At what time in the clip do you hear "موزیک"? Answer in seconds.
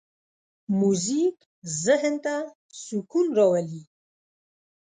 0.79-1.37